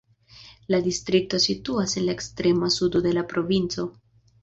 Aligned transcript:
La 0.73 0.79
distrikto 0.87 1.41
situas 1.45 1.95
en 2.01 2.09
la 2.09 2.17
ekstrema 2.19 2.73
sudo 2.81 3.07
de 3.11 3.17
la 3.19 3.29
provinco. 3.35 3.91